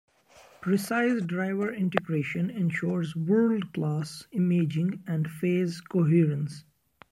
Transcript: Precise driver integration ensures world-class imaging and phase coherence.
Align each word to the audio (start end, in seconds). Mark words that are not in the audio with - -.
Precise 0.61 1.21
driver 1.21 1.71
integration 1.71 2.49
ensures 2.49 3.15
world-class 3.15 4.25
imaging 4.31 5.03
and 5.05 5.29
phase 5.29 5.79
coherence. 5.79 6.63